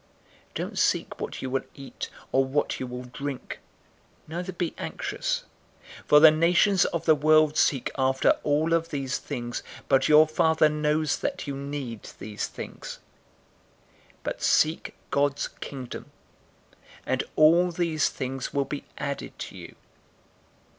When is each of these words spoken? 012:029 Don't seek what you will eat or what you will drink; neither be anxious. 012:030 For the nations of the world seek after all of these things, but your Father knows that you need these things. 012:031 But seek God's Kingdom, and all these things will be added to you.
012:029 0.55 0.55
Don't 0.55 0.79
seek 0.79 1.19
what 1.19 1.41
you 1.43 1.49
will 1.51 1.63
eat 1.75 2.09
or 2.31 2.43
what 2.43 2.79
you 2.79 2.87
will 2.87 3.03
drink; 3.03 3.59
neither 4.27 4.51
be 4.51 4.73
anxious. 4.79 5.43
012:030 6.05 6.07
For 6.07 6.19
the 6.19 6.31
nations 6.31 6.85
of 6.85 7.05
the 7.05 7.13
world 7.13 7.55
seek 7.55 7.91
after 7.99 8.31
all 8.41 8.73
of 8.73 8.89
these 8.89 9.19
things, 9.19 9.61
but 9.87 10.09
your 10.09 10.27
Father 10.27 10.69
knows 10.69 11.19
that 11.19 11.45
you 11.45 11.55
need 11.55 12.09
these 12.17 12.47
things. 12.47 12.97
012:031 14.23 14.23
But 14.23 14.41
seek 14.41 14.95
God's 15.11 15.47
Kingdom, 15.47 16.09
and 17.05 17.23
all 17.35 17.69
these 17.71 18.09
things 18.09 18.51
will 18.51 18.65
be 18.65 18.85
added 18.97 19.37
to 19.37 19.55
you. 19.55 19.75